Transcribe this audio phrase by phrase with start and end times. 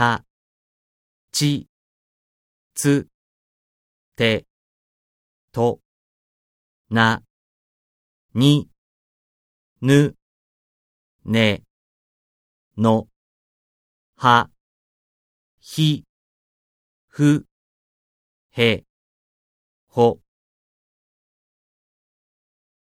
[0.00, 0.24] た、
[1.30, 1.68] ち、
[2.72, 3.06] つ、
[4.16, 4.46] て、
[5.52, 5.82] と、
[6.88, 7.22] な、
[8.32, 8.70] に、
[9.82, 10.16] ぬ、
[11.26, 11.64] ね、
[12.78, 13.08] の、
[14.16, 14.48] は、
[15.60, 16.06] ひ、
[17.06, 17.44] ふ、
[18.52, 18.84] へ、
[19.86, 20.18] ほ、